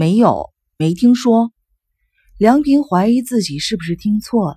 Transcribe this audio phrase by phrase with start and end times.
[0.00, 1.52] 没有，没听说。
[2.38, 4.56] 梁平怀疑自己是不是听错了。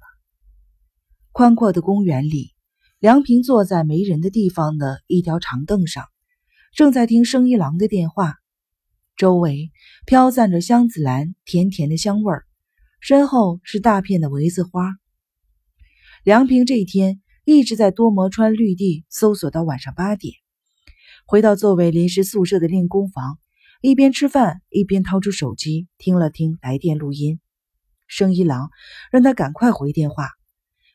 [1.33, 2.53] 宽阔的公园里，
[2.97, 6.05] 梁平坐在没人的地方的一条长凳上，
[6.73, 8.35] 正在听生一郎的电话。
[9.17, 9.73] 周围
[10.05, 12.45] 飘散着香子兰甜甜的香味儿，
[13.01, 14.93] 身后是大片的苇子花。
[16.23, 20.35] 梁平这一天一直在多摩川绿地搜索到晚上八点，
[21.25, 23.39] 回到作为临时宿舍的练功房，
[23.85, 27.41] 一边吃饭一边掏出手机听了听来电录音。
[28.07, 28.71] 生一郎
[29.11, 30.29] 让他赶快回电话，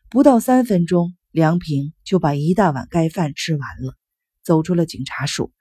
[0.08, 3.94] 不到三分钟，梁平就把一大碗盖饭吃完了，
[4.42, 5.52] 走出了警察署。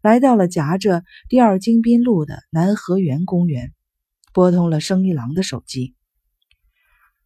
[0.00, 3.74] 来到了夹着第二京滨路的南河园公园，
[4.32, 5.94] 拨通了生一郎的手机。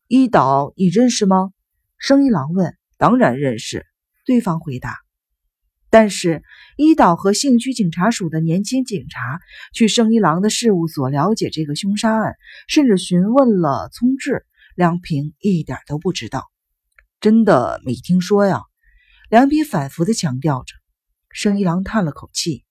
[0.09, 1.53] 一岛，你认识吗？
[1.97, 2.77] 生一郎问。
[2.99, 3.87] 当然认识，
[4.27, 5.04] 对方回答。
[5.95, 6.43] 但是
[6.77, 9.39] 一岛和信区警察署的年轻警察
[9.73, 12.35] 去生一郎的事务所了解这个凶杀案，
[12.67, 14.45] 甚至询问了聪志，
[14.75, 16.51] 梁平一点都不知道。
[17.21, 18.63] 真的没听说呀？
[19.31, 20.75] 梁平反复的强调着。
[21.31, 22.65] 生一郎叹了口气。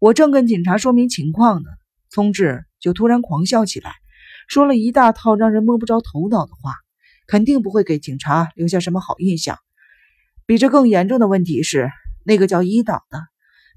[0.00, 1.70] 我正跟警察说明情况呢，
[2.08, 3.92] 聪志就突然狂笑起来，
[4.48, 6.74] 说了一大套让人摸不着头脑的话，
[7.28, 9.56] 肯定不会给警察留下什么好印象。
[10.46, 11.92] 比这更严重的问题是，
[12.24, 13.18] 那个叫一岛的，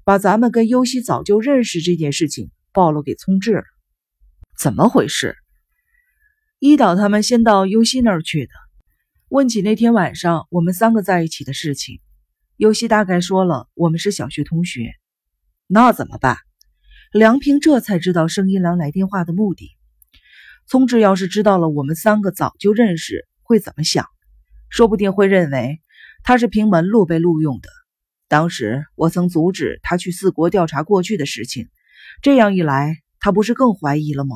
[0.04, 3.64] 把咱们跟优希早就认识这件事情暴露给聪智了。
[4.58, 5.36] 怎么回事？
[6.58, 8.52] 一岛他们先到优希那儿去的，
[9.28, 12.00] 问起那天晚上我们三个在一起的事情，
[12.56, 14.92] 优希大概说了我们是小学同学。
[15.66, 16.36] 那怎么办？
[17.12, 19.70] 梁平这才知道生一郎来电话的目的。
[20.66, 24.06] 聪志要是知道了我们三个早就认识，会怎么想？
[24.68, 25.80] 说不定会认为
[26.22, 27.68] 他是凭门路被录用的。
[28.34, 31.68] 当时我曾阻止他去四国调查过去的事情，
[32.20, 34.34] 这样一来，他不是更怀疑了吗？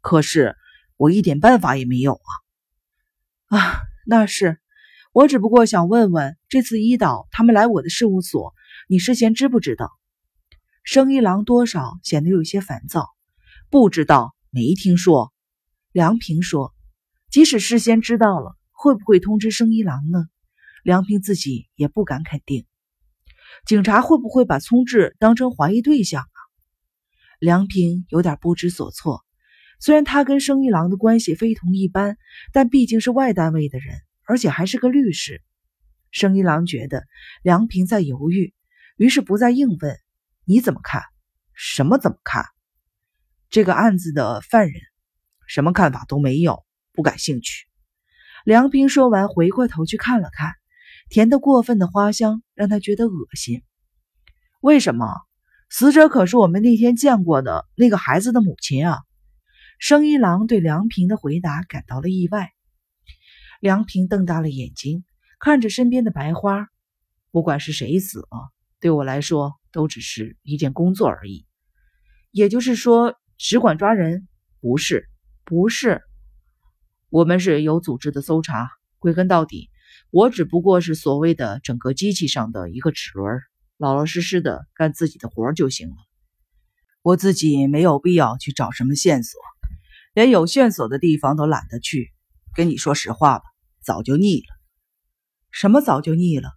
[0.00, 0.54] 可是
[0.96, 2.20] 我一点办法也没有
[3.48, 3.58] 啊！
[3.58, 4.60] 啊，那是，
[5.12, 8.54] 我只不过想问问，这次一岛他们来我的事务所，
[8.88, 9.90] 你事先知不知道？
[10.84, 13.04] 生一郎多少显得有些烦躁，
[13.68, 15.32] 不知道，没听说。
[15.90, 16.72] 梁平说
[17.32, 20.26] ：“即使事先知道了，会不会通知生一郎呢？”
[20.86, 22.64] 梁平自己也不敢肯定。
[23.66, 26.38] 警察会不会把聪志当成怀疑对象啊？
[27.38, 29.24] 梁平有点不知所措。
[29.80, 32.16] 虽然他跟生一郎的关系非同一般，
[32.52, 35.42] 但毕竟是外单位的人，而且还是个律师。
[36.10, 37.04] 生一郎觉得
[37.42, 38.54] 梁平在犹豫，
[38.96, 39.96] 于是不再硬问。
[40.44, 41.02] 你怎么看？
[41.54, 42.44] 什么怎么看？
[43.50, 44.80] 这个案子的犯人，
[45.46, 47.66] 什么看法都没有，不感兴趣。
[48.44, 50.54] 梁平说完，回过头去看了看，
[51.08, 53.62] 甜的过分的花香让他觉得恶心。
[54.60, 55.06] 为什么？
[55.70, 58.98] 死者可是我们那天见过的那个孩子的母亲啊！
[59.78, 62.50] 生一郎对梁平的回答感到了意外。
[63.60, 65.04] 梁平瞪大了眼睛，
[65.38, 66.68] 看着身边的白花。
[67.30, 69.54] 不管是谁死了，对我来说。
[69.70, 71.46] 都只是一件工作而已，
[72.30, 74.26] 也就是说，只管抓人？
[74.60, 75.06] 不是，
[75.44, 76.00] 不是，
[77.10, 78.70] 我们是有组织的搜查。
[78.98, 79.68] 归根到底，
[80.10, 83.40] 我只不过是所谓的整个机器上的一个齿轮，
[83.76, 85.96] 老老实实的干自己的活就行了。
[87.02, 89.38] 我自己没有必要去找什么线索，
[90.14, 92.10] 连有线索的地方都懒得去。
[92.54, 93.44] 跟你说实话吧，
[93.82, 94.46] 早就腻了。
[95.50, 96.50] 什么早就腻了？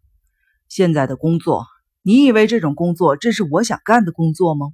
[0.70, 1.66] 现在的工作。
[2.04, 4.68] 你以为这种工作这是我想干的工作吗？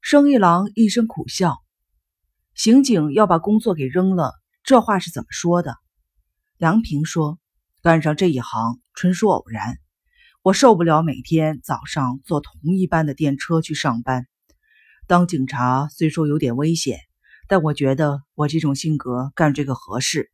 [0.00, 1.58] 生一郎一声苦笑。
[2.54, 4.32] 刑警要把工作给扔了，
[4.64, 5.76] 这话是怎么说的？
[6.56, 7.38] 梁平说
[7.82, 9.78] ：“干上这一行纯属偶然，
[10.42, 14.26] 我受不了每天早上坐同一班的电车去上班。
[15.06, 16.98] 当警察虽说有点危险，
[17.48, 20.30] 但我觉得我这种性格干这个合适。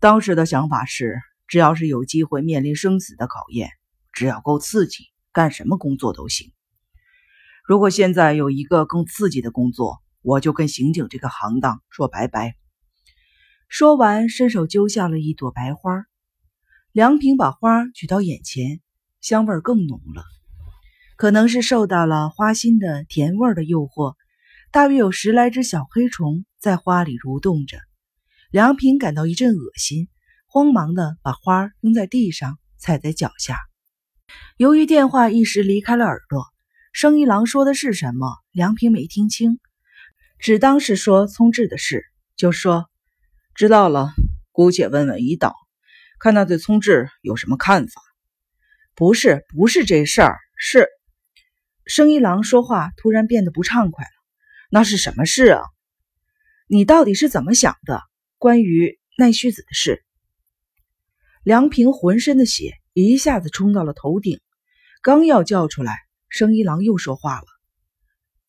[0.00, 3.70] 当时的想法是，只要是有机会面临生死的考验。”
[4.12, 6.52] 只要够刺激，干什么工作都行。
[7.64, 12.56] 如果现在有一个更刺激的工作，我就跟刑警这个行当说拜拜。
[13.68, 16.09] 说完，伸手揪下了一朵白花。
[16.92, 18.80] 梁平把花举到眼前，
[19.20, 20.24] 香味更浓了。
[21.16, 24.16] 可能是受到了花心的甜味的诱惑，
[24.72, 27.78] 大约有十来只小黑虫在花里蠕动着。
[28.50, 30.08] 梁平感到一阵恶心，
[30.48, 33.56] 慌忙的把花扔在地上，踩在脚下。
[34.56, 36.44] 由于电话一时离开了耳朵，
[36.92, 39.60] 生一郎说的是什么，梁平没听清，
[40.40, 42.04] 只当是说聪智的事，
[42.34, 42.90] 就说
[43.54, 44.10] 知道了，
[44.50, 45.54] 姑且问问一岛，
[46.20, 48.00] 看他对聪智有什么看法。
[48.94, 50.86] 不是，不是这事儿，是
[51.86, 54.10] 生一郎说话突然变得不畅快了。
[54.70, 55.62] 那是什么事啊？
[56.68, 58.02] 你到底是怎么想的？
[58.36, 60.04] 关于奈绪子的事。
[61.42, 64.40] 梁平浑身的血一下子冲到了头顶，
[65.02, 65.96] 刚要叫出来，
[66.28, 67.46] 生一郎又说话了。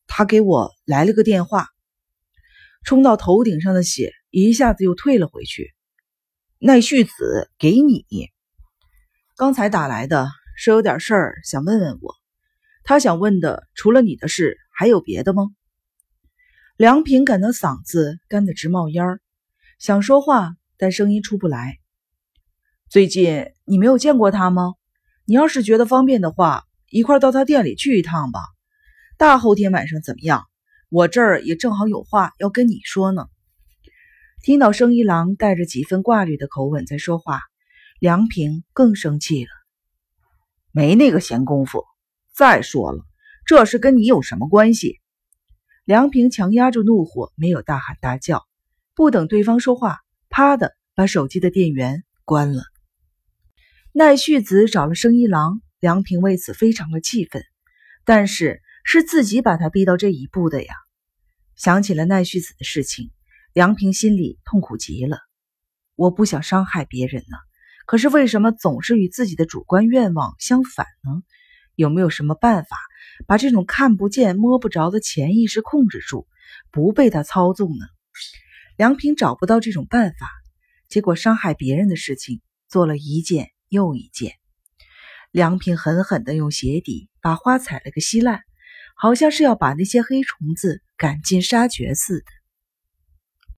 [0.06, 1.68] 他给我来了个电话，
[2.84, 5.74] 冲到头顶上的血一下子又退了回去。
[6.64, 8.06] 奈绪子给你，
[9.36, 12.14] 刚才打来的，说有点事儿想问问我。
[12.84, 15.48] 他想问的除了你的事，还有别的吗？
[16.76, 19.20] 梁平感到嗓子干得直冒烟儿，
[19.80, 21.80] 想说话，但声音出不来。
[22.88, 24.74] 最近你没有见过他吗？
[25.24, 28.38] 你要是觉得方便的话，一块到他店里去一趟吧。
[29.18, 30.44] 大后天晚上怎么样？
[30.90, 33.26] 我这儿也正好有话要跟你说呢。
[34.42, 37.40] 听到生一郎带着几分挂虑的口吻在说话，
[38.00, 39.50] 梁平更生气了。
[40.72, 41.84] 没那个闲工夫。
[42.34, 43.04] 再说了，
[43.46, 44.98] 这事跟你有什么关系？
[45.84, 48.44] 梁平强压住怒火，没有大喊大叫，
[48.96, 52.64] 不等对方说话，啪的把手机的电源关了。
[53.92, 57.44] 奈绪子找了生一郎，梁平为此非常的气愤，
[58.04, 60.74] 但是是自己把他逼到这一步的呀。
[61.54, 63.12] 想起了奈绪子的事情。
[63.54, 65.18] 梁平心里痛苦极了，
[65.94, 67.36] 我不想伤害别人呢，
[67.84, 71.22] 可是为什么总是与自己的主观愿望相反呢？
[71.74, 72.76] 有没有什么办法
[73.26, 76.26] 把这种看不见摸不着的潜意识控制住，
[76.70, 77.84] 不被他操纵呢？
[78.78, 80.30] 梁平找不到这种办法，
[80.88, 84.32] 结果伤害别人的事情做了一件又一件。
[85.30, 88.40] 梁平狠狠地用鞋底把花踩了个稀烂，
[88.96, 92.41] 好像是要把那些黑虫子赶尽杀绝似的。